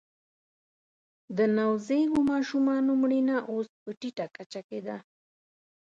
د 1.37 1.39
نوزیږو 1.57 2.19
ماشومانو 2.31 2.91
مړینه 3.01 3.35
اوس 3.51 3.67
په 3.83 3.89
ټیټه 3.99 4.25
کچه 4.35 4.61
کې 4.67 4.79
ده 4.87 4.97